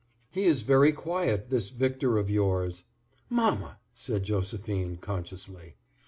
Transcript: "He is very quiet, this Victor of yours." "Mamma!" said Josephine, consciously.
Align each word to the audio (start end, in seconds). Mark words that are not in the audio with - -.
"He 0.31 0.45
is 0.45 0.63
very 0.63 0.91
quiet, 0.91 1.51
this 1.51 1.69
Victor 1.69 2.17
of 2.17 2.27
yours." 2.27 2.85
"Mamma!" 3.29 3.77
said 3.93 4.23
Josephine, 4.23 4.97
consciously. 4.97 5.75